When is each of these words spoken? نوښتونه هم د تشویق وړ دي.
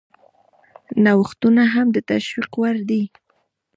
نوښتونه 1.03 1.63
هم 1.73 1.87
د 1.95 1.97
تشویق 2.09 2.51
وړ 2.59 2.75
دي. 2.89 3.03